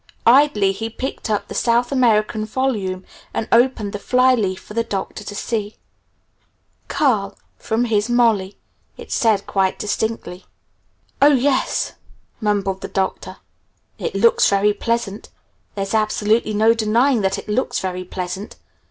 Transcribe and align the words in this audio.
Idly 0.25 0.71
he 0.71 0.89
picked 0.89 1.29
up 1.29 1.47
the 1.47 1.53
South 1.53 1.91
American 1.91 2.43
volume 2.43 3.05
and 3.35 3.47
opened 3.51 3.93
the 3.93 3.99
fly 3.99 4.33
leaf 4.33 4.59
for 4.59 4.73
the 4.73 4.83
Doctor 4.83 5.23
to 5.23 5.35
see. 5.35 5.75
"Carl 6.87 7.37
from 7.59 7.85
his 7.85 8.09
Molly," 8.09 8.57
it 8.97 9.11
said 9.11 9.45
quite 9.45 9.77
distinctly. 9.77 10.43
"Oh, 11.21 11.33
yes," 11.35 11.93
mumbled 12.39 12.81
the 12.81 12.87
Doctor. 12.87 13.37
"It 13.99 14.15
looks 14.15 14.49
very 14.49 14.73
pleasant. 14.73 15.29
There's 15.75 15.93
absolutely 15.93 16.55
no 16.55 16.73
denying 16.73 17.21
that 17.21 17.37
it 17.37 17.47
looks 17.47 17.77
very 17.77 18.03
pleasant. 18.03 18.55